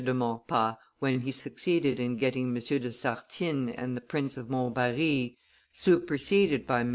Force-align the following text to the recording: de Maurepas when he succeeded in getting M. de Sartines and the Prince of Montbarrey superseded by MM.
de 0.03 0.15
Maurepas 0.15 0.77
when 0.97 1.19
he 1.19 1.31
succeeded 1.31 1.99
in 1.99 2.17
getting 2.17 2.45
M. 2.47 2.55
de 2.55 2.91
Sartines 2.91 3.75
and 3.77 3.95
the 3.95 4.01
Prince 4.01 4.35
of 4.35 4.47
Montbarrey 4.49 5.37
superseded 5.71 6.65
by 6.65 6.81
MM. 6.81 6.89